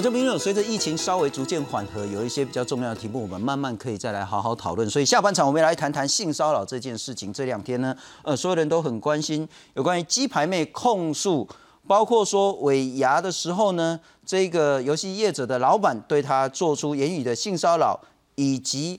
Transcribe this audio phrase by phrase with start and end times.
[0.00, 4.88] 国家朋友，随着疫情稍微逐渐缓和，有一些比较重要的题目，我们慢慢可以再来好好讨论。
[4.88, 7.30] 所以下半场我们来谈谈性骚扰这件事情。
[7.30, 11.46] 这两天呢，呃，所有人都很关心有关于鸡排妹控诉，
[11.86, 18.00] 包括说尾牙的时候呢，这个游戏业者的老板对他做出言语的性骚扰，
[18.36, 18.98] 以及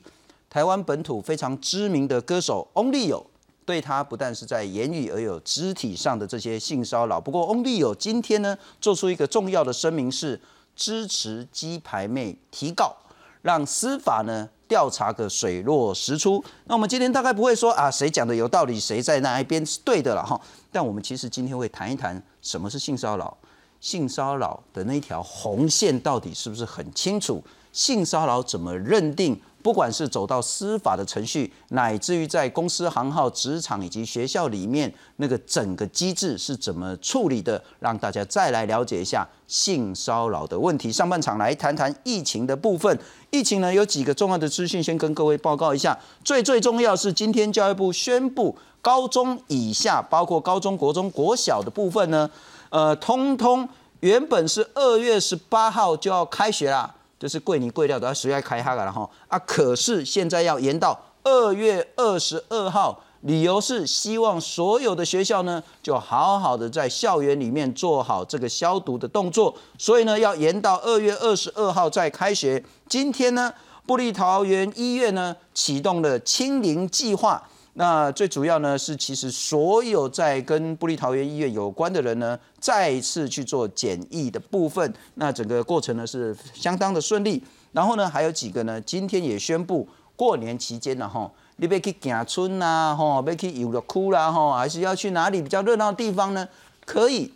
[0.52, 3.26] 台湾本土非常知名的歌手翁立友
[3.66, 7.20] 对他不但是在言语，而有肢体上的这些性骚扰。
[7.20, 10.40] 不过翁立友今天呢，做出一个重要的声明是。
[10.81, 12.95] 支持鸡排妹提告，
[13.44, 16.44] 让司法呢调查个水落石出。
[16.66, 20.41] 那我们今天大概不会说啊，谁讲的有道理，谁在那一边是对的了哈。
[20.71, 23.38] 但我们其实今天会谈一谈什么是性骚扰，
[23.80, 27.43] 性骚扰的那条红线到底是不是很清楚？
[27.71, 29.40] 性骚扰怎么认定？
[29.63, 37.63] 不管是走到司法的程序，乃至于在公司行号、职场以及学校里面，那个整个机制是怎么处理的？
[37.79, 40.91] 让大家再来了解一下性骚扰的问题。
[40.91, 42.98] 上半场来谈谈疫情的部分。
[43.29, 45.98] 疫情呢有几个重要的资讯，先跟各位报告一下。
[46.23, 52.29] 最最重要是今天教育部宣布，高中以下，包括高中国中国小的部分呢，
[52.70, 53.67] 呃，通通
[54.01, 56.95] 原本是二月十八号就要开学啦。
[57.22, 72.63] 就是贵你贵料都要十月开哈了哈啊，可是现在要延到二月二十二号，理由是希望所有的学校呢就好好的在校园里面做好这个消毒的动作，所以呢要延到二月二十二号再开学。
[72.90, 73.53] 今天呢，
[73.85, 77.47] 布利桃园医院呢启动了清零计划。
[77.74, 87.41] 那最主要呢是，其实所有在跟布利桃园医院有关的人呢，再一次去做检疫的部分，那整个过程呢是相当的顺利。
[87.72, 89.88] 然后呢，还有几个呢，今天也宣布，
[90.18, 96.45] 过年期间呢，哈，你别去行村呐，哈，别去游乐区啦，哈，还是要去哪里比较热闹的地方呢？
[96.85, 97.31] 可以，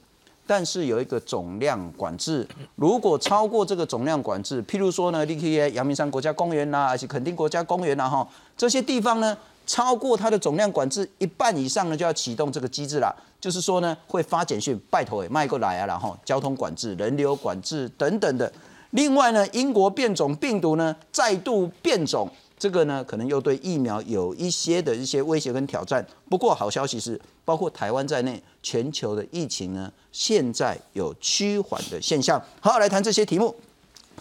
[0.46, 2.46] 但是有一个总量管制，
[2.76, 8.28] 如果超过这个总量管制，譬如说呢，你去阳明山国家公园呐，还是垦丁国家公园呐，哈，
[8.58, 9.38] 这些地方呢。
[9.66, 13.16] 超过它的总量管制一半以上呢，就要启动这个机制了。
[13.40, 18.52] 就是说呢，会发简讯，拜托诶，迈过来啊，然后交通管制、人流管制等等的。
[18.92, 26.04] 另外呢，英国变种病毒呢再度变种，这个呢可能又对疫苗有一些的一些威胁跟挑战。
[26.30, 32.42] 不过好消息是，包括台湾在内，全球的疫情呢现在有趋缓的现象。
[32.62, 33.54] 好，来谈这些题目。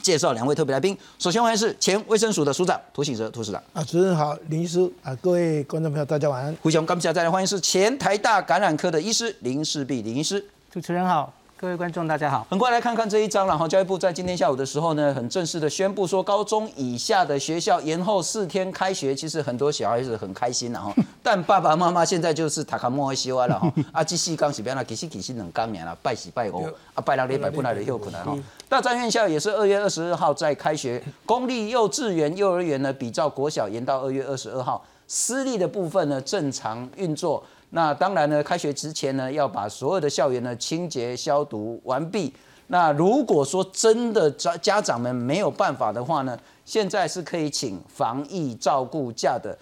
[0.04, 3.60] 介绍两位特别来宾，首先欢迎是前卫生署的署长涂醒哲涂市长。
[3.72, 6.54] 啊，主持人好，林医师啊，各位观众朋友大家晚安。
[6.62, 10.44] 胡雄，刚下再来欢迎是前台大感染科的医师林世璧林医师。
[10.70, 11.32] 主持人好。
[11.56, 12.44] 各位观众，大家好。
[12.50, 19.14] 很快来看看这一张，然后教育部在今天下午的时候呢，很正式的宣布说，高中以下的学校延后四天开学。
[19.14, 23.72] 其实很多小孩子很开心了哈， 但爸爸妈妈现在就是塔卡莫西啊了哈。
[23.92, 28.36] 啊，这四刚是变啦，其实其实两刚年了，拜喜拜五，啊拜两礼拜不来的又不来哈。
[28.68, 37.42] 大专院校也是二月二十二号再开学，公立幼稚园、幼儿园呢，比照国小延到二月二十二号，私立的部分呢正常运作。
[37.76, 42.32] 那当然呢，开学之前呢，要把所有的校园呢清洁消毒完毕。
[42.68, 49.58] 那如果说真的家家长们没有办法的话呢，现在是可以请防疫照顾假的。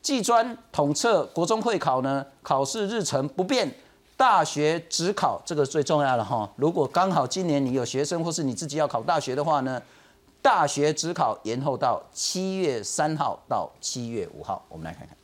[0.00, 3.68] 技专统测国中会考呢，考试日程不变，
[4.16, 6.48] 大学只考这个最重要的哈。
[6.54, 9.82] 如果刚好今年你有学生或是你自己要考大学的话呢，
[10.40, 15.17] 大学只考延后到七月三号到七月五号，我们来看看。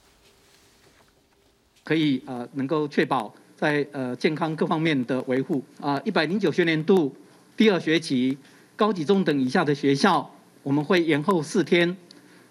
[1.85, 6.01] 可以呃，能够确保在呃健康各方面的维护啊。
[6.05, 7.15] 一百零九学年度
[7.57, 8.37] 第二学期
[8.75, 10.29] 高级中等以下的学校，
[10.63, 11.97] 我们会延后四天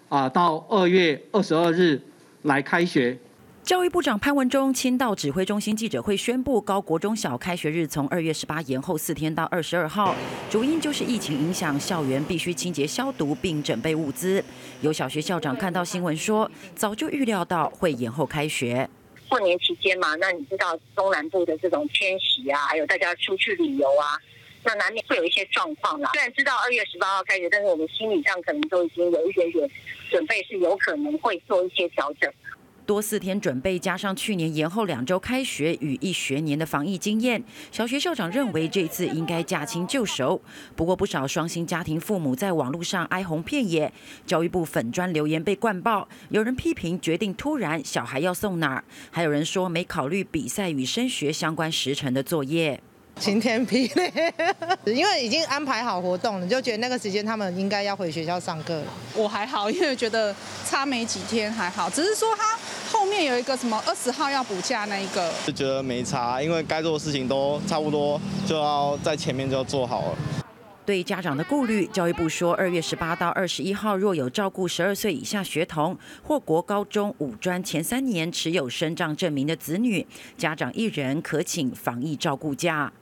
[0.08, 2.00] 啊，到二月二十二日
[2.42, 3.18] 来开学。
[3.64, 10.14] 教育部长潘文忠亲到指挥中心记者会宣布，高国中小开学日从二月十八延后四天到二十二号，
[10.50, 14.44] 主因就是疫情影响，校园必须清洁消毒并准备物资。
[14.82, 18.88] 有小学校长看到新闻说，早就预料到会延后开学。
[19.28, 24.18] 过年期间嘛，那你知道中南部的这种迁徙啊，还有大家出去旅游啊，
[24.62, 26.10] 那难免会有一些状况啦。
[26.12, 29.70] 虽然知道二月十八号开始，但是我们心理上可能都已经有一点点
[30.10, 32.32] 准备，是有可能会做一些调整。
[32.86, 37.42] 多四天准备，加上去年延后两周开学与一学年的防疫经验，
[37.72, 40.40] 小学校长认为这次应该驾轻就熟。
[40.76, 43.92] 不过不少双薪家庭父母在网络上哀鸿遍野，
[44.26, 48.84] 教育部粉砖留言被灌爆，有人批评决定突然，小孩要送哪儿？
[49.10, 52.80] 还有人说没考虑比赛与升学相关时程的作业。
[53.20, 54.12] 晴天霹雳，
[54.92, 58.82] 因为已经安排好活动了，就觉得那个时间他们应该要回学校上课。
[59.14, 60.34] 我还好，因为觉得
[60.68, 62.60] 差没几天还好，只是说他后
[63.14, 70.18] 面有一个什么二十号要补假那一个，就觉得没差，因为该做的事情都差不多，就要在前面就要做好了。
[70.84, 80.04] 对家长的顾虑，教育部说，二月十八到二十一号，若有照顾十二岁以下学童或国高中五专前三年持有身障证明的子女，
[80.36, 82.92] 家长一人可请防疫照顾假。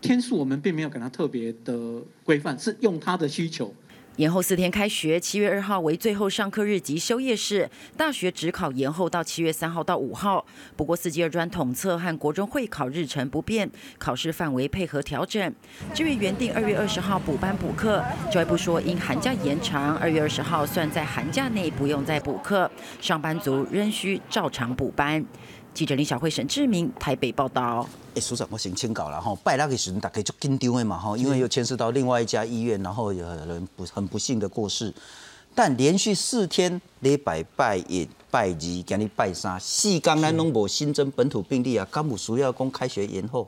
[0.00, 3.74] 天数我们并没有给他特别的规范，是用他的需求。
[4.20, 7.70] 延后四天开学，七月二号为最后上课日及休业式。
[7.96, 10.44] 大学只考延后到七月三号到五号。
[10.76, 15.50] 不过四级二专统测和国中会考日程不变，考试范围配合调整。
[15.94, 22.70] 至于原定二月二十号补班补课，教育部说因寒假延长，二月二十号算在寒假内不用再补课，
[23.00, 25.24] 上班族仍需照常补班。
[25.72, 27.86] 记者林小慧、沈志明台北报道。
[28.14, 29.34] 哎，署长，我先请稿了哈。
[29.42, 34.92] 拜那个时，大概就紧张的嘛哈，因为又牵涉到另外一家医院，然后有人不很不幸的过世。
[35.54, 43.46] 但连续四天，礼拜拜一、拜二、今日拜三，四天咱拢无新增本土病例啊，敢有需要讲开学延后？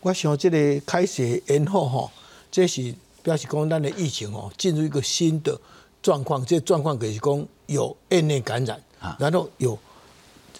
[0.00, 2.10] 我想这个开学延后哈，
[2.50, 5.58] 这是表示讲咱的疫情哦进入一个新的
[6.02, 6.44] 状况。
[6.44, 8.80] 这状况可是讲有院内感染，
[9.18, 9.78] 然后有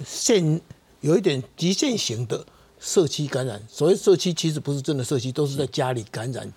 [0.05, 0.61] 限
[1.00, 2.44] 有一点极限型的。
[2.85, 6.53] 社区感染，所谓社区其实不是真的社区，都是在家里感染、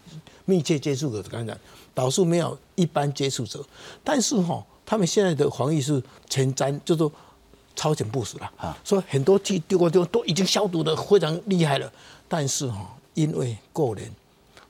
[0.46, 1.56] 密切接触者的感染，
[1.94, 3.64] 导数没有一般接触者。
[4.04, 7.12] 但是哈，他们现在的防疫是前瞻，就说
[7.76, 11.94] 超前部署了啊，所以很多地丢过丢都已经消毒的非常厉害了。
[12.28, 14.12] 但是哈，因为过年，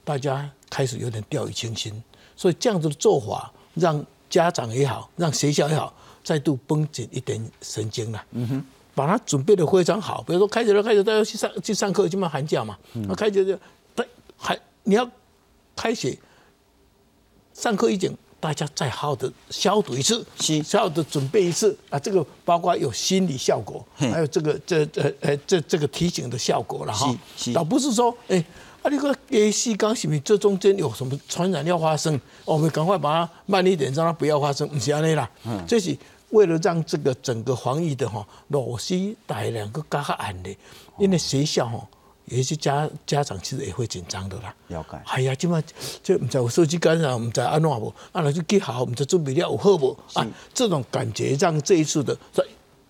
[0.03, 2.03] 大家开始有点掉以轻心，
[2.35, 5.93] 所以这样子的做法让家长也好，让学校也好，
[6.23, 8.25] 再度绷紧一点神经了。
[8.31, 8.65] 嗯哼。
[8.95, 13.59] 把它准备的非常好，比如说开学了，开学大家去上去上课，就嘛寒假嘛，那开学就，
[14.37, 15.05] 还你要
[15.75, 16.17] 开学
[17.53, 20.25] 上课一点，大家再好好的消毒一次，
[20.71, 21.77] 好好的准备一次。
[21.89, 27.13] 啊，这个包括有心理效果，还有这个这呃呃这这个提醒的效果了哈，
[27.53, 28.41] 倒不是说哎
[28.85, 35.27] 啊你个给西刚是不是这中间有什么传染要发生，我们赶快把它慢一点，让它不要发生，不是安尼啦，
[35.67, 35.97] 这是。
[36.31, 40.53] 为了让这个整个防疫的哈老师带两个加暗的，
[40.97, 41.87] 因为学校哈
[42.25, 44.53] 有些家家长其实也会紧张的啦。
[44.67, 44.97] 了解。
[45.05, 45.63] 哎呀，今晚
[46.03, 49.97] 这唔知有手机感染，唔知安怎无，啊那就记好，唔知准备了有好无？
[50.13, 52.17] 啊，这种感觉让这一次的，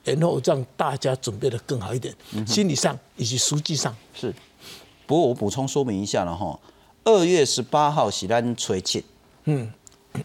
[0.04, 2.16] 然后让大家准备的更好一点，
[2.48, 4.34] 心理上以及实际上是。
[5.06, 6.60] 不过我补充说明一下了哈，
[7.04, 9.04] 二月十八号是咱初七，
[9.46, 9.72] 嗯，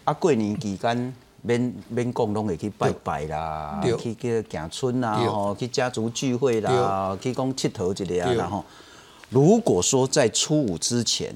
[0.03, 1.13] 啊过年期间。
[1.43, 8.63] 免免讲，拢会去拜拜啦，去去行村啦，吼，去家族聚会啦，去讲佚佗一下啊，然后，
[9.31, 11.33] 如果说在初五之前，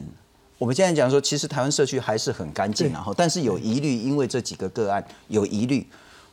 [0.60, 5.84] 我们现在讲说，其实台湾社区还是很干净，然后，但是有疑虑，因为这几个个案有疑虑。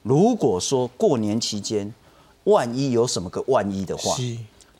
[0.03, 1.91] 如果说过年期间，
[2.45, 4.15] 万一有什么个万一的话，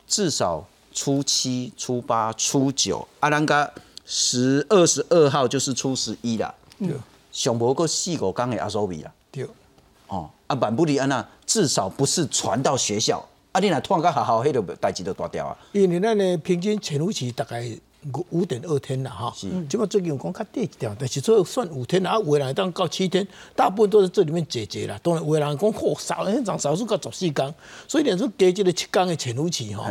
[0.05, 0.63] 至少
[0.93, 3.69] 初七、初八、初九，阿兰嘎
[4.05, 6.53] 十二十二号就是初十一了。
[7.31, 9.47] 上无个四五天的阿苏比啦，对，
[10.07, 15.57] 哦，啊万不离安那，至少不是传到学校，啊你若突然间学校，迄个代志就大掉啊。
[15.71, 17.67] 因为咱呢平均潜伏期大概
[18.13, 24.99] 五五点二天啦，哈，是，即嘛最近讲较短一点，但是做算五天啊，未来当到七天，大部分都在这里面解决啦。
[25.01, 27.55] 当然，有人讲嚯少，人长少数到十四天，
[27.87, 29.89] 所以连说加这个七天的潜伏期哈，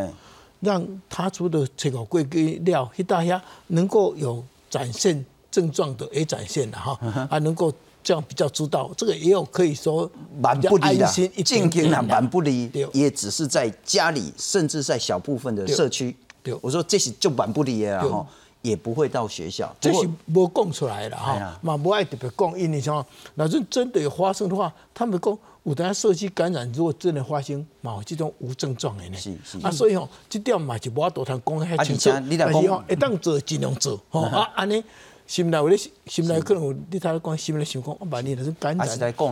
[0.63, 5.23] 让他出的这个贵给料，一大家能够有展现。
[5.53, 7.71] 症状的也展现了哈，还能够
[8.03, 11.07] 这样比较知道，这个也有可以说蛮不离的，
[11.45, 16.17] 进京啊，蛮不离，也只是在家里，甚至在小部分的社区。
[16.63, 18.27] 我说这是就蛮不离的，然后
[18.63, 23.05] 也不会到学校，这是没讲出来了哈，嘛不爱特别讲，因为像
[23.35, 29.59] 那是真的有发生的话，他们讲有等下社区感染，如果真的发生，嘛这种无症状的呢，是是。
[29.67, 34.83] 啊，所以吼，这点嘛就无法多谈讲太清楚，但是吼一旦做尽量做，吼 啊安尼。
[35.33, 38.87] 心内有咧，心内可能有你睇讲，心内想讲，我万一那是感染，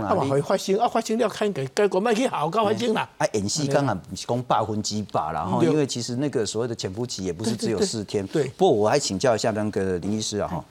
[0.07, 3.07] 啊嘛会发生，啊发生了，看个结果卖去好高发生啦。
[3.19, 8.27] 啊，演戏刚好是讲百分之百啦，哈，因为其实那个所谓的潜伏期也不是只有四天。
[8.29, 8.45] 对。
[8.57, 10.65] 不过我还请教一下那个林医师啊，哈，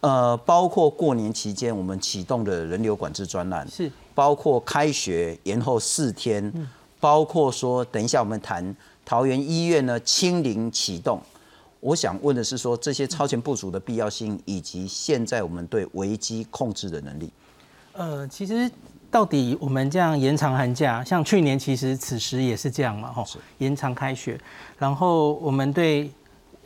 [0.00, 6.52] 呃，包括过年期间我们启动的人流管制专栏，是，包括开学延后四天，
[7.00, 8.76] 包括说等一下我们谈
[9.06, 11.18] 桃园医院呢清零启动。
[11.80, 17.30] 我想问的是，说这些超前部署的必要性，以及现在我们对危机控制的能力。
[17.92, 18.70] 呃，其实
[19.10, 23.26] 到底我们这样延长寒假，像去年其实此时也是这样嘛，吼，
[23.58, 24.38] 延长开学，
[24.78, 26.10] 然后我们对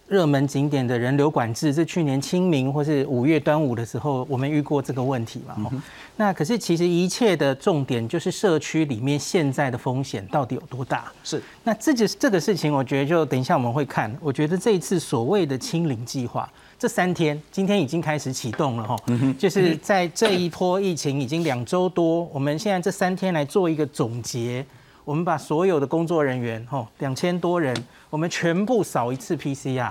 [0.06, 5.70] 热门景点的人流管制，这去年清明或是五月端午的时候，我们遇过这个问题嘛？
[6.16, 11.11] 那可是其实一切的重点就是社区里面现在的风险到底有多大？
[11.25, 11.42] 是。
[11.64, 14.14] 那这就是这个事情，我觉得就等一下我们会看。
[14.20, 18.96] 我觉得这一次所谓的清零计划，这三天今天已经开始启动了哈，
[19.38, 24.64] 就是在这一波疫情已经两周多，我们现在这三天来做一个总结。
[25.04, 27.76] 我们把所有的工作人员，吼，两千多人，
[28.14, 29.90] 我们全部扫一次 PCR，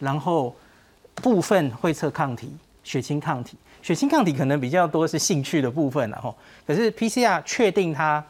[0.00, 0.52] 然后
[1.14, 2.52] 部分会测抗体、
[2.82, 6.34] 血清抗体，血清抗体可能比较多是兴趣的部分了，吼。
[6.66, 8.24] 可是 PCR 确定它，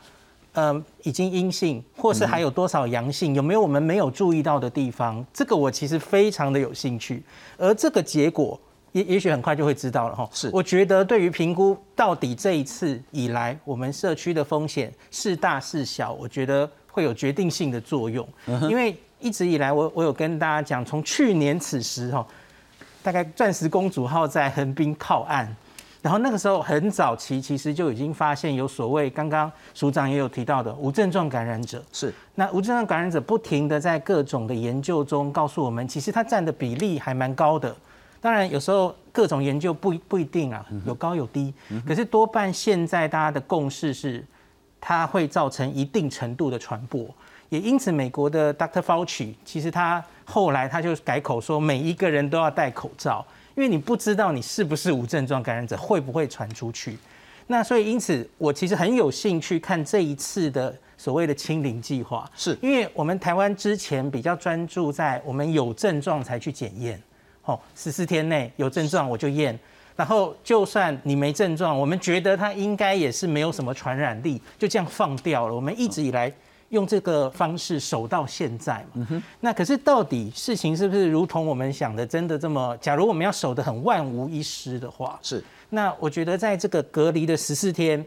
[0.52, 5.24] 呃，已经阴性，或是还有多少阳性，有没有我们没有注意到的地方？
[5.32, 7.22] 这个我其实非常的有兴趣，
[7.56, 8.60] 而这个结果。
[8.92, 10.28] 也也许很快就会知道了哈。
[10.34, 18.24] 是，我觉得对于评估到底这一次以来我们社区的风险是大是小，我觉得会有决定性的作用。
[18.68, 22.24] 因为一直以来我我有跟大家讲，从去年此时哈，
[23.02, 25.48] 大概钻石公主号在横滨靠岸，
[26.00, 31.82] 然后那个时候很早期其实就已经发现有所谓刚刚署长也有提到的无症状感染者。
[31.92, 37.74] 是，那无症状感染者不停的在各种的研究中告诉我们，其实它占的比例还蛮高的。
[38.20, 41.52] 当然，有时候各种研究不不一定啊，有高有低。
[41.86, 44.24] 可是多半现在大家的共识是，
[44.84, 47.06] 它会造成一定程度的传播。
[47.48, 48.82] 也因此，美国的 Dr.
[48.82, 53.24] Fauci 其实他后来他就改口说，每一个人都要戴口罩，
[53.54, 56.98] 因为你不知道你是不是无症状感染者，会不会传出去。
[57.46, 67.00] 那所以因此，我其实很有兴趣看这一次的所谓的清零计划，是因为我们台湾之前比较专注在我们有症状才去检验。
[67.44, 69.58] 哦，十四天内有症状我就验，
[69.94, 75.54] 然后就算你没症状，我们觉得它应该也是没有什么传染力，就这样放掉了。
[75.54, 76.32] 我们一直以来
[76.70, 79.06] 用这个方式守到现在嘛。
[79.40, 82.76] 那可是到底事情是不是如同我们想的真的这么？
[82.80, 85.44] 假如我们要守得很万无一失的话，是。
[85.68, 88.02] 那我觉得在这个隔离的十四天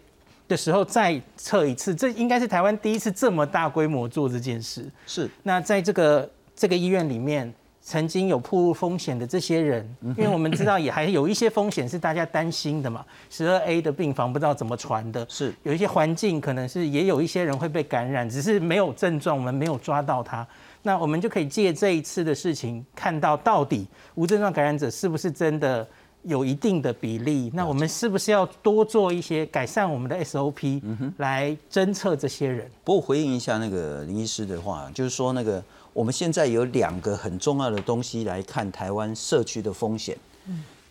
[0.47, 4.89] 的时候再测一次，这应该是台湾第一次这么大规模做这件事。
[5.05, 5.29] 是。
[5.43, 7.53] 那在这个这个医院里面。
[7.87, 13.05] 曾经有铺入风险的这些人，因为我们知道也还有一些风险是大家担心的嘛。
[13.29, 20.45] 十二 A 的病房不知道怎么传的，是有一些环境可能是也有一些人会被感染，只是没有症状，我们没有抓到他。
[20.81, 25.87] 那我们就可以借这一次的事情，看到到底无症状感染者是不是真的
[26.23, 27.51] 有一定的比例？
[27.53, 30.81] 那我们是不是要多做一些改善我们的 SOP，
[31.17, 32.67] 来侦测这些人？
[32.83, 35.63] 不过回应一下那个林医师的话，就是说那个。
[35.95, 40.17] 我们现在有两个很重要的东西来看台湾社区的风险，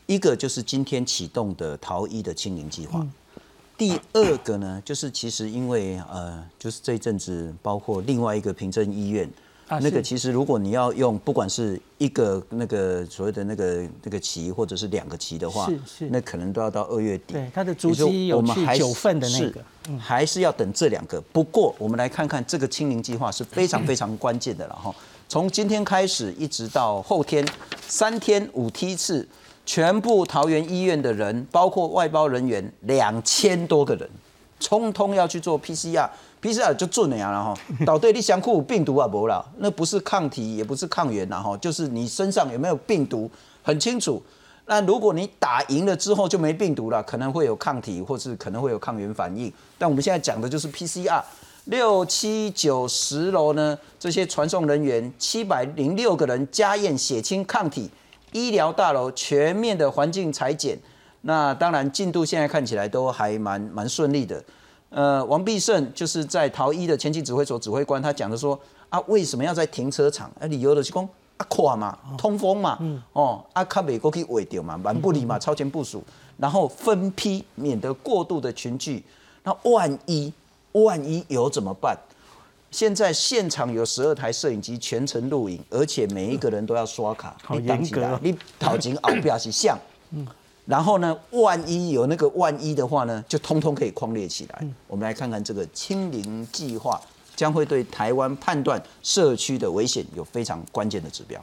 [0.07, 3.07] 一个就是今天启动的逃逸的清零计划，
[3.77, 9.29] 第二个呢，就是其实因为呃，就是这一阵子包括另外一个平镇医院。
[9.81, 17.35] 那个其实，如果你要用，不管是一个那个所谓的那个那个旗，或者是两个旗的话，是是，那可能都要到二月底。
[17.35, 19.61] 对，它的足迹有去九份的那个，
[19.99, 21.21] 还是要等这两个。
[21.33, 24.95] 不过，我们来看看这个清零计划是非常非常关键的了哈。
[25.29, 27.47] 从今天开始一直到后天，
[27.89, 29.27] 三天五梯次，
[29.65, 34.09] 全部桃园医院的人，包括外包人员两千多个人，
[34.61, 36.09] 通通要去做 PCR。
[36.45, 43.31] PCR 就准了呀，然 后导对你想库病毒啊，不啦，那不是抗体，也不是抗原，然后就是你身上有没有病毒，
[43.63, 44.23] 很清楚。
[44.67, 49.51] 那如果你打赢了之后就没病毒了，可能会有抗体，或是可能会有抗原反应。
[49.79, 51.23] 但我们现在讲的就是 PCR，
[51.65, 57.91] 六七九十楼呢，这些传送人员七百零六个人加验血清抗体，
[58.33, 60.79] 医疗大楼全面的环境裁剪。
[61.23, 64.43] 那当然进度现在看起来都还蛮蛮顺利的。
[64.91, 70.31] 呃，王必胜就是在逃一的前期指挥所指挥官，他讲的说啊，为什么要在停车场？
[70.39, 71.03] 啊，理由的是讲
[71.37, 72.79] 啊，垮嘛，通风嘛，
[73.13, 76.01] 哦，啊，卡美国可以围掉嘛，蛮不离嘛，超前部署，
[76.37, 79.03] 然后分批，免得过度的群聚。
[79.43, 80.33] 那万一
[80.73, 81.99] 万一有怎么办？
[82.71, 89.77] 现在现场有十二台摄影机全程录影，而且每一个人都要刷卡，好严格，你头前后边是像。
[90.67, 94.67] 然后呢，万一有那个万一的话呢，就通通可以框列起来。
[94.87, 96.99] 我们来看看这个清零计划
[97.37, 101.39] 将会对台湾判断社区的危险有非常关键的指标。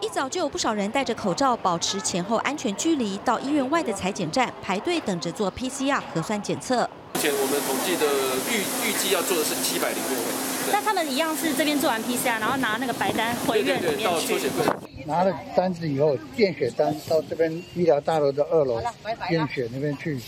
[0.00, 6.88] 一早就有不少人戴着口罩，保持前后安全距离，到医院外的裁剪站排队等着做 PCR 核酸检测。
[7.14, 8.06] 目前我们统计的
[8.48, 10.37] 预预计要做的是七百零六位。
[10.72, 14.38] 那他们一样是这边做完 PCR，然后拿那个白单回院里面去。
[15.06, 18.80] 拿了单子以后，验血单到这边医疗大楼的二楼
[19.30, 20.20] 验血那边去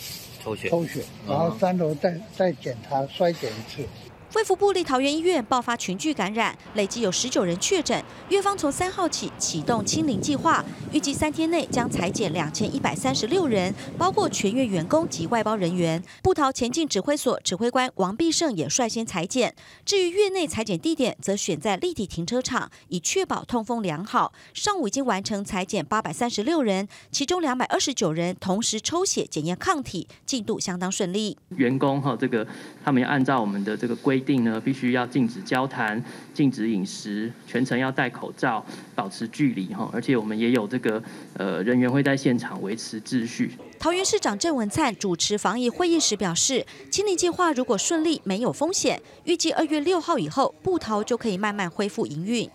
[0.42, 3.86] 抽血，抽血，然后三楼再再检查衰减一次。
[4.34, 8.00] 卫福部立桃园医院爆发群聚感染，累计有十九人确诊。
[8.28, 16.00] 院方从三号起启动清零计划，预计三天内将裁减两千一百三十六人，包括全院员工及外包人员。
[16.22, 19.52] 布桃前进指挥所指挥官王必胜也率先裁减。
[19.84, 24.32] 至于院内裁减地点，则选在立体停车场，以确保通风良好。
[24.54, 31.36] 上午已经完成裁减八百三十六人，其中两百二十九人同时抽血检验抗体，进度相当顺利。
[31.56, 32.46] 员工哈，这个
[32.84, 34.20] 他们要按照我们的这个规。
[34.20, 36.00] 定呢，必须要禁止交谈、
[36.34, 39.88] 禁止饮食，全程要戴口罩、保持距离哈。
[39.92, 41.02] 而且我们也有这个
[41.38, 43.52] 呃人员会在现场维持秩序。
[43.78, 52.48] 桃园市长郑文灿主持防疫会议时表示，清零计划如果顺利，没有风险，预计二月六号以后，布桃就可以慢慢恢复营运。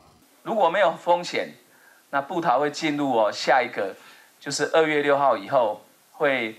[0.43, 1.49] 如果没有风险，
[2.11, 3.95] 那布桃会进入哦下一个，
[4.39, 6.55] 就是二月六号以后会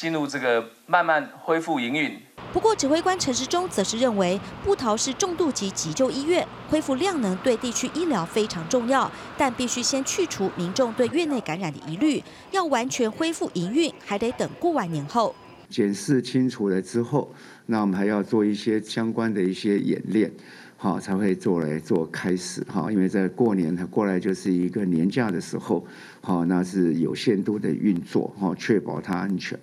[0.00, 2.18] 进入这个慢慢恢复营运。
[2.54, 15.34] 不过，指挥官陈时中则是认为，布桃是重度级急救医院，恢复量能对地区医疗非常重要，但必须先去除民众对院内感染的疑虑，要完全恢复营运，还得等过完年后。
[15.68, 17.30] 检视清楚了之后，
[17.66, 20.32] 那我们还要做一些相关的一些演练，
[20.78, 25.86] 好才会做来做开始哈，因为在过年它过来就是一个年假的时候，
[26.22, 29.60] 好那是有限度的运作哈，确保它安全。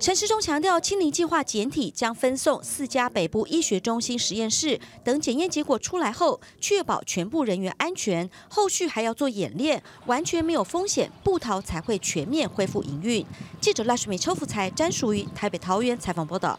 [0.00, 13.22] 陈时中强调，清零计划检体将分送四家北部医学中心实验室，等检验结果出来后，确保全部人员安全，后续还要做演练，完全没有风险，布桃才会全面恢复营运。
[13.60, 16.58] 记者赖淑美、邱福才、詹淑瑜，台北桃园采访报道。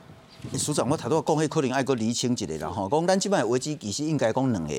[0.56, 4.72] 署长，我头拄讲，迄可能爱搁厘清一下啦吼，讲咱即摆危机其实应该讲两个。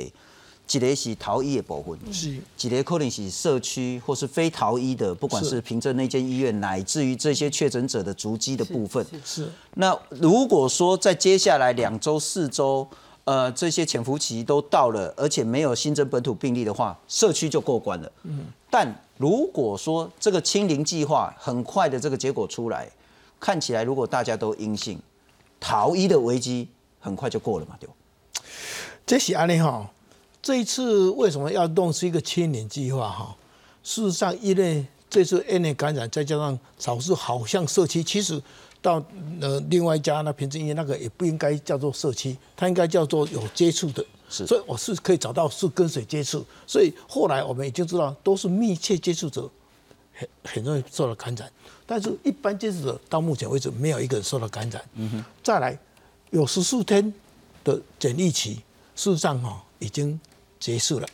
[0.73, 9.05] 一个是逃医的部分，是；一个可能是社区或是非逃医的，不管是凭证那间医院，乃至于这些确诊者的足迹的部分。
[9.25, 9.50] 是。
[9.75, 12.88] 那如果说在接下来两周、四周，
[13.25, 18.12] 呃，这些潜伏期都到了，而且没有新增本土病例的话，社区就过关了。
[18.25, 18.47] 嗯。
[18.71, 22.90] 但如果说这个清零计划很快的这个结果出来，
[23.38, 24.99] 看起来如果大家都阴性，
[25.61, 26.68] 逃医的危机
[26.99, 27.77] 很快就过了嘛？
[27.79, 27.88] 对。
[29.05, 29.90] 这是安尼哈。
[30.42, 33.37] 这一次为什么要弄是一个千年计划哈？
[33.85, 38.42] 事实上，因为这次 N 类感染，再加上少数好像社区，其实
[38.81, 39.00] 到
[39.40, 44.05] 呃另外一家那平镇医院那个也不应该叫做社区，它应该叫做有接触的。
[44.28, 46.44] 所以我是可以找到是跟谁接触。
[46.66, 49.48] 所以后来我们已经知道，都是密切接触者
[50.12, 51.48] 很很容易受到感染，
[51.87, 54.83] 但是一般接触者到目前为止没有一个人受到感染。
[54.94, 55.24] 嗯哼。
[55.44, 55.78] 再来
[56.31, 57.14] 有十四天
[57.62, 58.55] 的检疫期，
[58.96, 60.18] 事实上哈已经。
[60.62, 61.09] 结束了，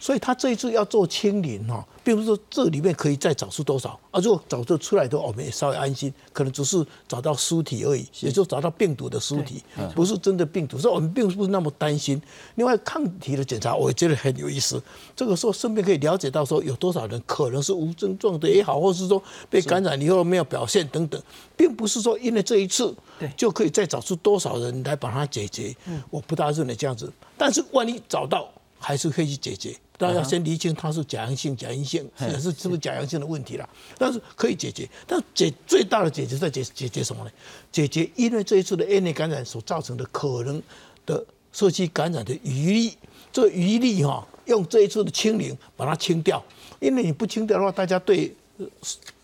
[0.00, 9.62] 所以他这一次要做清零哈，并不是说这里面可以再找出多少，啊，如果找出出来的，我们也稍微安心，可能只是找到尸体而已，也就找到病毒的尸体，
[9.94, 12.20] 不是真的病毒，所以我们并不是那么担心。
[12.56, 14.82] 另外抗体的检查，我也觉得很有意思，
[15.14, 21.22] 这个时候顺便可以了解到说有多少人可能是无症状的也好，或是说被感染以后没有表现等等，
[21.56, 22.92] 并不是说因为这一次
[23.36, 25.72] 就可以再找出多少人来把它解决，
[26.10, 28.50] 我不大认为这样子，但是万一找到。
[28.78, 33.68] 还是可以去解决，但要先厘清它是假阳性、假阴性，也是是不是假阳性的问题了。
[33.98, 37.30] 但是可以解决，但解最大的解决在解解决什么呢？
[37.72, 40.62] 解决因为这一次的 A 类感染所造成的可能
[41.04, 42.96] 的社区感染的余力，
[43.32, 46.42] 这个余力哈，用这一次的清零把它清掉。
[46.80, 48.32] 因为你不清掉的话，大家对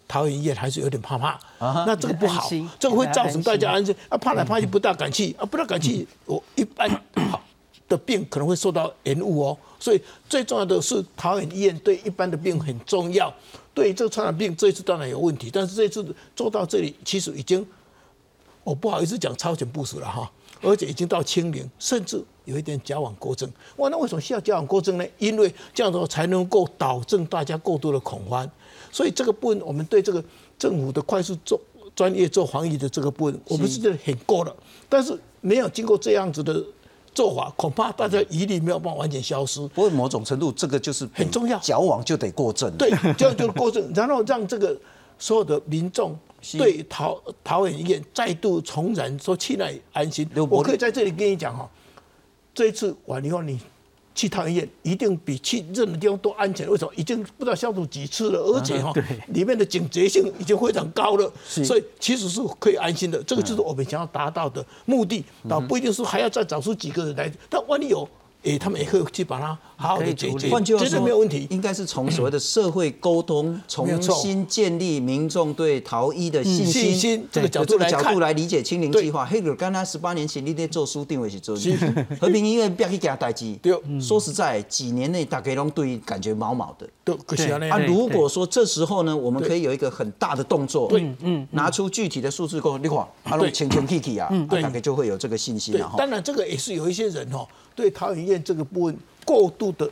[0.08, 1.38] 桃园医院还是有点怕怕。
[1.86, 6.06] 那这个不好，这个会造成大家安心啊，怕来怕去不大敢去啊，不大敢去。
[6.26, 6.90] 我一般
[7.30, 7.40] 好。
[7.88, 13.32] 的病可能会受到延误哦，所以最重要的是桃园医院对一般的病很重要。
[13.74, 17.66] 对这个传染病这一次当然有问题，但是这次做到这里，其实已经
[18.62, 20.30] 我不好意思讲超前部署了哈，
[20.62, 23.50] 而且已经到清零，甚至有一点矫枉过正。
[23.76, 25.04] 哇，那为什么需要矫枉过正呢？
[25.18, 28.48] 因为这样的话才能够导致大家过度的恐慌。
[28.92, 30.24] 所以这个部分，我们对这个
[30.56, 31.60] 政府的快速做
[31.96, 34.56] 专业做防疫的这个部分，我们是觉得很够了。
[34.88, 36.64] 但是没有经过这样子的。
[37.14, 39.60] 做法恐怕大家疑虑没有办法完全消失。
[39.68, 42.70] 不过某种程度，这个就是很重要，矫枉就得过正。
[42.76, 44.76] 对，这样就过正，然后让这个
[45.18, 46.18] 所有的民众
[46.58, 50.28] 对桃桃园医院再度重燃说起来安心。
[50.50, 51.70] 我可以在这里跟你讲哈，
[52.52, 53.58] 这一次完以后你。
[54.14, 56.68] 去桃园医院一定比去任何地方都安全。
[56.70, 56.92] 为什么？
[56.96, 58.92] 已经不知道消毒几次了，而且哈，
[59.28, 63.22] 里面的警觉性已经非常高了，所以其实是可以安心的。
[63.24, 65.24] 这个就是我们想要达到的目的。
[65.48, 68.08] 倒不一定说还要再找出几个人来，但万一有
[68.44, 71.46] 诶，他们也会去把它好好的解决，换句话绝对没有问题。
[71.50, 79.24] 应该是从所谓的社会沟通，重新建立民众对逃逸的信心，这个角度来角度来理解清零计划。
[79.24, 81.40] 黑格刚才十八年前你在做书定位是。
[81.40, 81.54] 做
[82.20, 83.58] 和平医院不要去给他代机。
[83.62, 86.88] 对，说实在，几年内大概拢对感觉毛毛的。
[87.04, 87.14] 对，
[87.68, 97.46] 啊，如果说这时候呢，我们可以有一个很大的动作，对，嗯，拿出具体的数字过，你看，啊，拢清清气气啊，大概就会有这个信心了当然，这个也是有一些人哦。
[97.74, 99.90] 对桃园医院这个部分过度的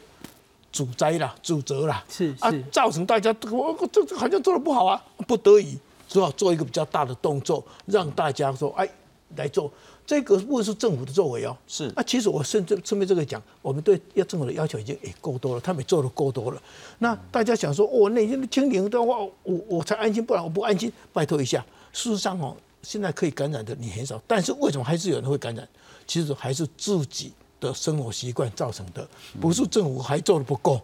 [0.71, 8.89] 主灾啦、主责啦，是啊，造成大家我这这好像做的不好啊，不得已只好做一个比较大的动作，让大家说哎
[9.37, 9.71] 来做
[10.07, 11.57] 这个部分是政府的作为哦。
[11.67, 16.63] 是啊，其实我甚至顺便这个讲，我们对要政府的要求已经也够多了，他们做的够多了。
[16.99, 20.93] 那大家想说，哦，那些清零的话，我我才安心，不然我不安心。
[21.13, 25.67] 拜托一下，事实上哦，现在可以感染的你很少，但是为什么还是有人会感染？
[26.07, 27.33] 其实还是自己。
[27.63, 29.07] 的生活习惯造成的，
[29.41, 30.81] 不是政府还做的不够，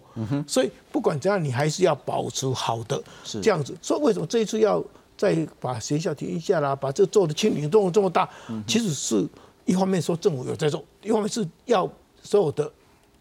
[0.47, 3.03] 所以不管怎样，你还是要保持好的
[3.43, 3.77] 这样子。
[3.83, 4.83] 所以为什么这一次要
[5.17, 8.29] 再把学校停一下啦，把这做的清零动作这么大？
[8.65, 9.27] 其实是
[9.65, 11.91] 一方面说政府有在做，一方面是要
[12.23, 12.71] 所有的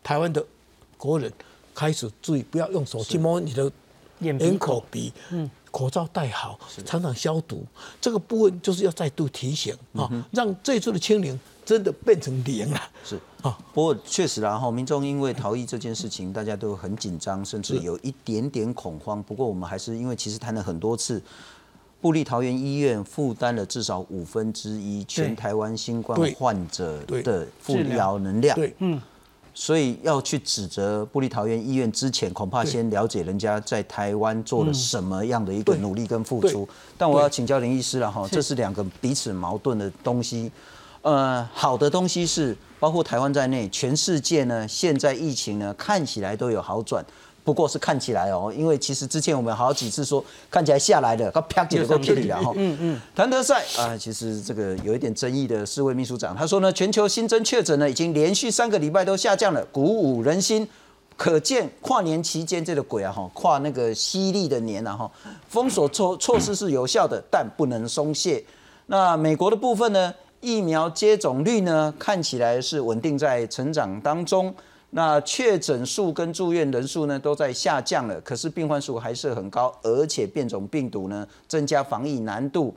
[0.04, 0.46] 台湾的
[0.96, 1.34] 国人
[1.74, 3.72] 开始注意，不要用手去摸你的
[4.20, 7.66] 眼、口、鼻，嗯，口罩戴好，常常消毒。
[8.00, 11.40] 这个部分就是要再度提醒啊，让这一次的清零。
[11.68, 13.20] 真的变成零了，是。
[13.42, 13.58] 啊。
[13.74, 19.22] 不过确实啦，哈，民众因为逃逸这件事情，大家都很紧张，甚至有一点点恐慌。
[19.22, 21.22] 不过我们还是因为其实谈了很多次，
[22.00, 29.02] 布利桃园医院负担了至少五分之一全台湾新冠患者的治疗能量，对，嗯。
[29.54, 36.66] 所以要去指责布利桃园医院之前，恐怕先了解人家在台湾做了什么样的一个努力跟付出。
[36.98, 40.50] 但我要请教林医师了哈，这是两个彼此矛盾的东西。
[41.08, 47.02] 呃，好的东西是包括台湾在内，全世界呢，现在疫情呢看起来都有好转，
[47.46, 52.52] 不过是看起来哦，因为其实之前我们好几次说看起来下来的，它啪几个都霹雳了哈。
[52.60, 53.02] 嗯嗯。
[53.16, 60.68] 谭德赛啊，其实这个有一点争议的世卫秘书长，他说呢，全球新增确诊呢已经连续三个礼拜都下降了，鼓舞人心。
[61.16, 65.12] 可见跨年期间这个鬼啊哈，跨那个犀利的年啊哈，
[65.48, 68.44] 封锁措措施是有效的，但不能松懈。
[68.88, 70.14] 那美国的部分呢？
[70.40, 74.54] 疫苗接种率呢，看起来是稳定在成长当中。
[74.92, 78.22] 那确诊数跟住院人数呢，都在下降了。
[78.22, 82.74] 可是病患数还是很高，而且变种病毒呢，增加防疫难度。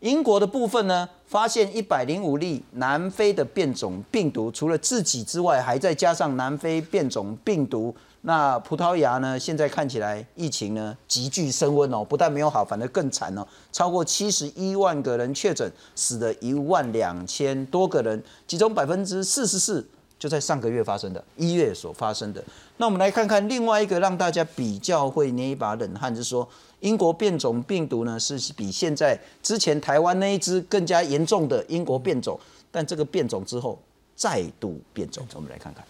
[0.00, 7.94] 英国的部分呢，发现一百零五例南非的变种病毒，除了自己之外，还在加上南非变种病毒。
[8.22, 9.38] 那葡萄牙呢？
[9.38, 13.46] 现在看起来疫情呢急剧升温哦，不但没有好，反而更惨哦。
[13.70, 19.86] 超过七十一万个人确诊，死了一万两千多个人，其中百分之四十四
[20.18, 22.42] 就在上个月发生的，一月所发生的。
[22.78, 26.46] 那我们来看看另外一个让大家比较会捏一把冷汗，就是说
[26.80, 32.38] 英国变种病毒呢是比现在之前台湾那一只更加严重的英国变种，
[32.72, 33.78] 但这个变种之后
[34.16, 35.84] 再度变种，我们来看看。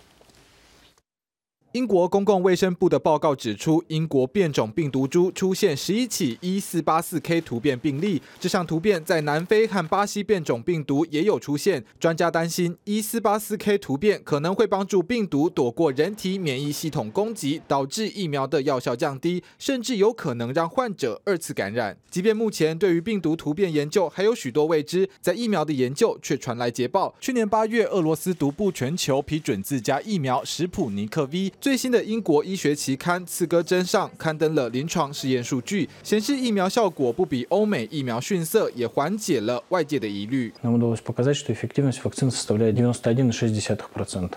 [1.79, 8.21] 英国公共卫生部的报告指出，英国变种病毒株出现十一起一四八四 K 突变病例。
[8.41, 11.85] 这项突变在南非和巴西变种病毒也有出现。
[12.01, 21.97] 专家担心，一四八四 K 突变可能会帮助病毒躲过人体免疫系统攻击，导致疫苗的药效降低，甚至有可能让患者二次感染。
[22.11, 27.15] 即便目前对于病毒突变研究还有许多未知，在疫苗的研究却传来捷报。
[27.21, 31.53] 去年八月，俄罗斯独步全球批准自家疫苗史普尼克 V。
[31.68, 40.54] 最新的英国医学期刊《刺哥针》上刊登了临床试验数据，显示疫苗效果不比欧美疫苗逊色，也缓解了外界的疑虑。
[40.62, 44.32] Нам удалось показать, что эффективность вакцины составляет 91,6%.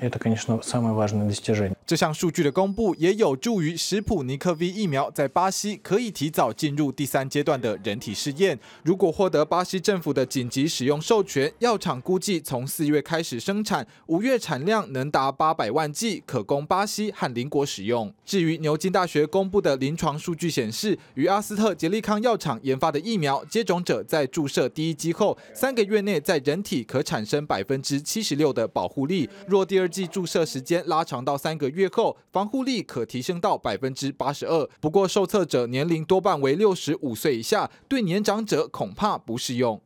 [0.00, 1.76] Это, конечно, самое важное достижение.
[1.89, 8.59] 这项数据的公布也有助于史普尼克 V 疫苗在巴西可以提早进入第三阶段的人体试验。
[8.83, 18.13] 如果获得巴西政府的紧急使用授权，药厂估计从四月开始生产，五月产量能达八百万剂，可供巴西和邻国使用。
[18.23, 29.27] 至于牛津大学公布的临床数据显示，与阿斯特捷利康药厂研发的疫苗，接种者在注射第一剂后三个月内在人体可产生百分之七十六的保护力。
[29.47, 31.78] 若第二剂注射时间拉长到三个月。
[31.79, 34.69] 月后，防护力可提升到百分之八十二。
[34.79, 39.79] 不过，受测者年龄多半为六十五岁以下，对年长者恐怕不适用。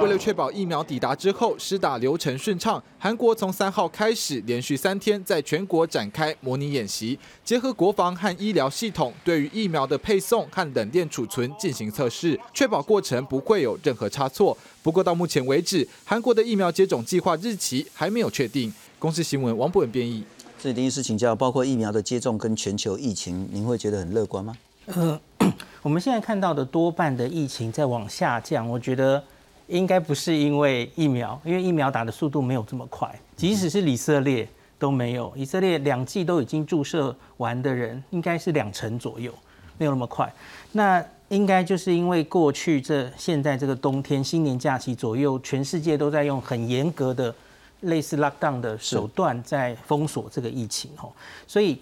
[0.00, 14.56] 为了确保疫苗抵达之后施打流程顺畅，韩国从三号开始连续三天在全国展开模拟演习，结合国防和医疗系统，对于疫苗的配送和冷链储存进行测试，确保过程不会有任何差错。
[14.82, 18.72] 不过到目前为止，韩国的疫苗接种计划日期还没有确定。
[19.00, 20.22] 公司新闻王博文编译。
[20.58, 24.54] 这里第一次请教，包括疫苗的接种跟全球疫情，您会觉得很乐观吗？
[24.88, 25.18] 呃，
[25.80, 29.24] 我们现在看到的多半的疫情在往下降，我觉得
[29.68, 34.46] 应该不是因为疫苗，因为疫苗打的速度没有这么快，即使是以色列
[34.78, 39.32] 都没有，以色列两剂都已经注射完的人，应该是两成左右，
[39.78, 40.30] 没有那么快。
[40.72, 47.34] 那应该就是因为过去这现在这个冬天新年假期左右，全世界都在用很严格的。
[47.80, 51.10] 类似 lockdown 的手段在封锁这个疫情哦，
[51.46, 51.80] 所以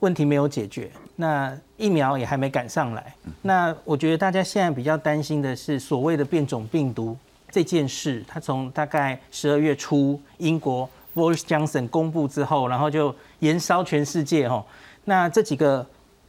[0.00, 3.14] 问题没有解决，那疫苗也还没赶上来。
[3.40, 7.16] 那我觉得大家现在比较担心的是所谓的变种病毒
[7.50, 14.64] 这件事，它从大概十二月初英国 Boris Johnson 公布之后，然后就延烧全世界哦。
[15.04, 15.86] 那这几个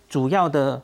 [0.08, 0.82] 主要的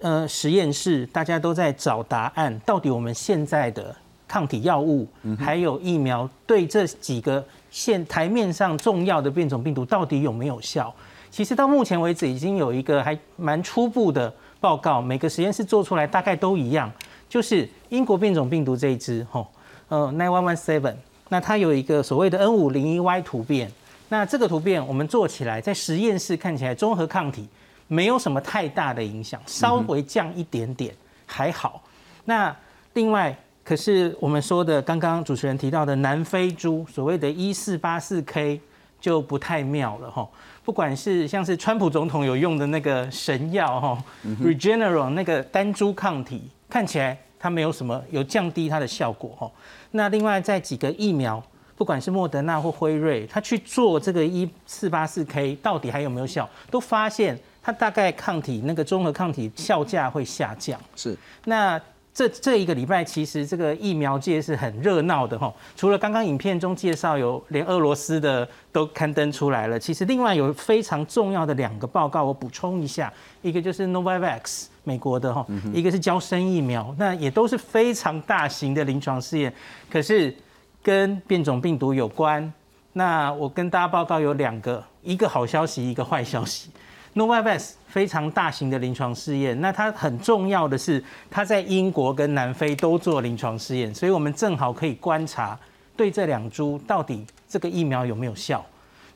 [0.00, 3.94] 呃实验室，大家都在找答案，到底我们现在的。
[4.30, 10.94] 抗体药物还有疫苗，对这几个现台面上重要的变种病毒到底有没有效？
[11.32, 16.88] 其实到目前为止，已经有一个还蛮初步的报告，每个实验室做出来大概都一样，
[17.28, 19.48] 就是英国变种病毒这一支，吼，
[19.88, 20.94] 呃，nine one one seven，
[21.28, 23.68] 那它有一个所谓的 N 五零一 Y 突变，
[24.10, 27.48] 那这个突变我们做起来在实验室看起来综合抗体
[27.88, 30.94] 没有什么太大的影响，稍微降一点点
[31.26, 31.82] 还好。
[32.24, 32.56] 那
[32.94, 33.36] 另外。
[33.70, 38.60] 可是我们说的刚刚主持人提到的南非猪，所谓的一四八四 K
[39.00, 40.28] 就不太妙了哈。
[40.64, 44.04] 不管是像是川普总统有用的那个神药哈
[44.42, 49.48] ，Regeneron 那个单株抗体，看起来它没有什么有降低它的效果哈。
[49.92, 51.40] 那另外在几个疫苗，
[51.76, 60.80] 不管是莫德纳或辉瑞，他去做这个一四八四 K 到底还有没有效，都发现它大概抗体那个综合抗体效价会下降。
[60.96, 61.80] 是那。
[62.20, 65.50] 这这一个礼拜，其实这个疫苗界是很热闹的哈。
[65.74, 79.50] 除了刚刚影片中介绍有连俄罗斯的都刊登出来了，其实另外有非常重要的两个报告，我补充一下，一个就是 Novavax 美国的哈，一个是交生疫苗，那也都是非常大型的临床试验，
[79.90, 80.36] 可是
[80.82, 82.52] 跟变种病毒有关。
[82.92, 86.68] 那我跟大家报告有两个，一个好消息，一个坏消息。
[87.14, 95.58] Novavax 非常大型的临床试验，那它很重要的是，它在英国跟南非都做临床试验，所以我们正好可以观察
[95.96, 98.64] 对这两株到底这个疫苗有没有效。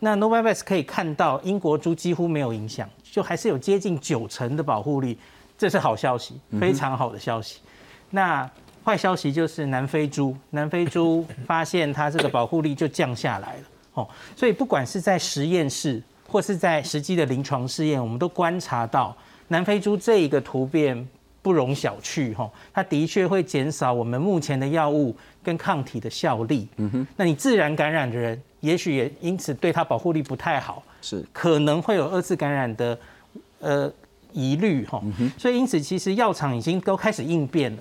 [0.00, 5.16] 那 Novavax 可以看到英国株几乎没有影响，就还是有接近九成的保护力，
[5.56, 7.60] 这是好消息，非常好的消息。
[8.10, 8.50] 那
[8.84, 13.62] 坏消息就是南非猪，南非猪 发现它这个保护力就降下来了
[13.94, 16.02] 哦，所以不管是在实验室。
[16.34, 19.16] 或是在实际的临床试验，我们都观察到
[19.46, 21.08] 南非猪这一个突变
[21.40, 26.66] 不容小觑，哈，它的确会减少我们目前的药物跟抗体的效力。
[26.78, 32.98] 嗯哼，那你自然感染的人，也许也因此对它保护力不太好，是可能会有二次感染的
[33.60, 33.88] 呃
[34.32, 35.00] 疑虑，哈。
[35.38, 37.78] 所以因此，其实药厂已经都开始应变了，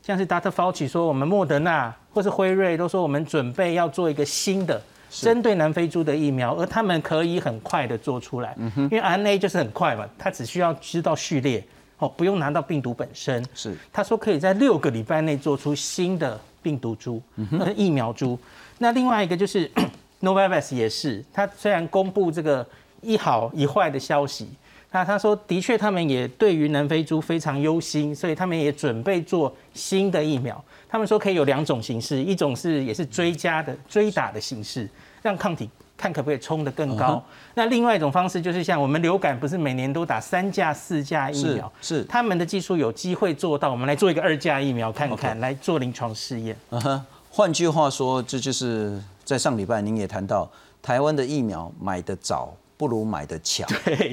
[0.00, 0.52] 像是 Dr.
[0.52, 4.80] Fauci 说，我们莫德纳或是辉瑞都说，我们准备要做一个新的。
[5.10, 11.64] 针对南非猪的疫苗，而他们可以很快的做出来，因为 RNA 就是很快嘛，它只需要知道序列，
[11.98, 13.44] 哦，不用拿到病毒本身。
[13.54, 17.20] 是，他说可以在六个礼拜内做出新的病毒株，
[17.58, 18.38] 呃，疫苗株。
[18.78, 19.70] 那另外一个就是
[20.20, 22.66] Novavax 也是，他虽然公布这个
[23.00, 24.48] 一好一坏的消息。
[24.92, 30.62] 那他说，的确，他们也对于南非猪非常忧心，所以他们也准备做新的疫苗。
[30.88, 34.88] 他们说可以有两种形式，一种是也是追加的追打的形式，
[35.20, 35.68] 让抗体
[35.98, 37.22] 看可不可以冲得更高。
[37.54, 46.56] 那另外一种方式就是像我们流感不是每年都打三价四价疫苗，是他们的技术有机会做到，我们来做一个二价疫苗看看，来做临床试验。
[46.70, 52.54] 嗯哼，换句话说，这就是在上礼拜您也谈到，台湾的疫苗买得早。
[52.76, 53.66] 不如买的巧，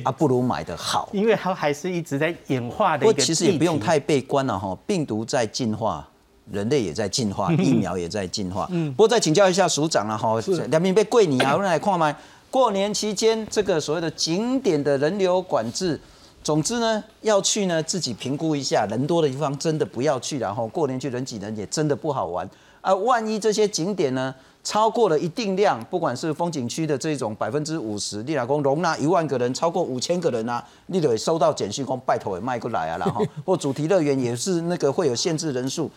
[0.03, 3.05] 啊，不如买的好，因为它还是一直在演化的。
[3.05, 6.07] 不过其实也不用太悲观了哈，病毒在进化，
[6.49, 8.67] 人类也在进化，疫苗也在进化。
[8.71, 12.15] 嗯，不过再请教一下署长了哈，两边被跪你啊， 我们来看嘛。
[12.49, 15.99] 过年期间这个所谓的景点的人流管制，
[16.43, 22.49] 总之呢要去呢自己评估一下，人多的地方真的不要去，然后过年去人挤人也真的不好玩
[22.79, 22.93] 啊。
[22.93, 24.33] 万一这些景点呢？
[24.63, 35.91] 超过了一定量，不管是风景区的这种百分之五十，你老公容纳一万个人，超过五千个人啊，你得收到简讯，公拜托也卖过来啊，然后 或主题乐园也是那个会有限制人数。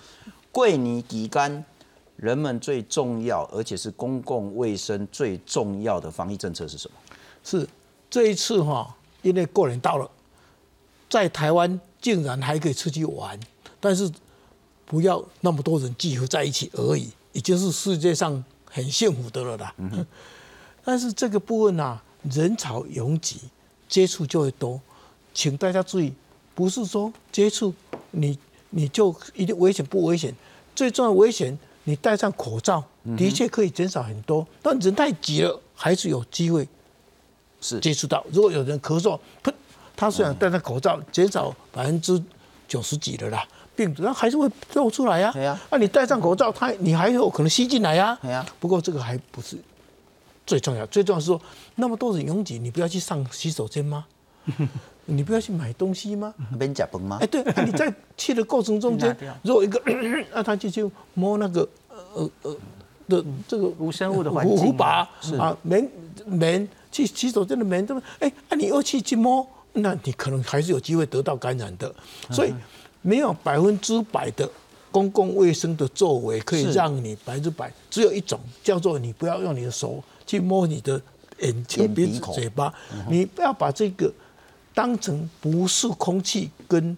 [0.50, 1.64] 桂尼吉干
[2.16, 6.96] 人们最重要，而且是公共卫生最重要的防疫政策是什么？
[7.44, 7.68] 是
[8.10, 10.10] 这一次哈，因为过年到了，
[11.08, 13.38] 在台湾竟然还可以出去玩，
[13.78, 14.10] 但是
[14.86, 18.42] 不要那么多人聚合在一起而已，已经是世界上
[18.76, 19.74] 很幸福的了啦。
[20.84, 23.40] 但是这个部分啊，人潮拥挤，
[23.88, 24.78] 接触就会多，
[25.32, 26.12] 请大家注意，
[26.54, 27.72] 不是说接触
[28.10, 30.34] 你你就一定危险不危险，
[30.74, 32.84] 最重要危险，你戴上口罩
[33.16, 36.68] 的确可以减少很多，但人太挤了，还是有机会
[37.62, 38.22] 是接触到。
[38.30, 39.50] 如果有人咳嗽，噗，
[39.96, 42.22] 他虽然戴上口罩，减少百分之
[42.68, 43.48] 九十几的啦。
[43.76, 45.30] 病毒，它还是会露出来呀。
[45.32, 45.58] 对呀。
[45.70, 48.18] 啊，你戴上口罩，它你还有可能吸进来呀。
[48.22, 48.44] 对呀。
[48.58, 49.56] 不过这个还不是
[50.46, 51.40] 最重要，最重要是说
[51.76, 54.06] 那么多人拥挤，你不要去上洗手间吗？
[55.08, 56.34] 你不要去买东西吗？
[56.58, 57.18] 边假崩吗？
[57.20, 59.80] 哎，对，你在去的过程中间， 如果一个，
[60.34, 61.68] 那他就去摸那个
[62.14, 62.56] 呃呃
[63.08, 65.08] 的这个无生物的环境，壶把
[65.38, 65.88] 啊门
[66.26, 68.28] 门去洗手间的门，对不对？
[68.28, 71.94] 哎，啊你又去去摸，那你可能还是有机会得到感染的，
[72.30, 72.52] 所以。
[73.02, 74.48] 没有百分之百的
[74.90, 81.00] 公共卫生的作为可以让你百分之百，只有一种叫做你不要用你的手去摸你的
[81.40, 82.72] 眼睛、鼻子、嘴巴，
[83.08, 84.12] 你不要把这个
[84.74, 86.96] 当成不是空气跟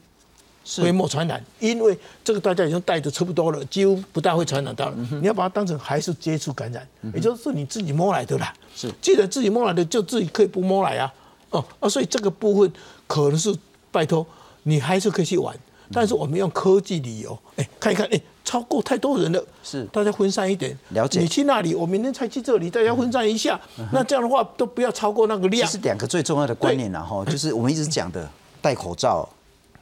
[0.64, 4.96] 飞沫传染，因为这个大家已经带的差不多了，几乎不大会传染到了。
[5.20, 8.54] 你要把它当成还是接触感染，也就是你自己摸来的啦。
[8.76, 11.12] 是，既然自己摸来的，就自己可以不摸来啊。
[11.50, 12.70] 哦啊，所以这个部分
[13.06, 13.54] 可能是
[13.90, 14.26] 拜托
[14.64, 15.56] 你还是可以去玩。
[15.92, 21.20] 但是我们用科技旅游，哎，看一看，哎，超过太多人了，是大家分散一点，了解。
[21.20, 23.60] 你去那里，我明天才去这里，大家分散一下，
[23.92, 25.66] 那这样的话都不要超过那个量。
[25.66, 28.28] 其实两个最重要的观念然后就是我们一直讲的，
[28.60, 29.28] 戴口罩、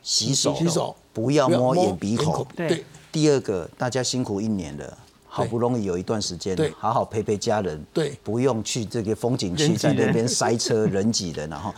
[0.02, 2.46] 洗手、洗手，不要摸眼鼻口。
[2.56, 2.84] 对。
[3.10, 4.98] 第二个，大家辛苦一年了。
[5.28, 11.74] 好不容易有一段时间，好好陪陪家人，对，不用去这个风景区，在那边塞车 人挤人，然后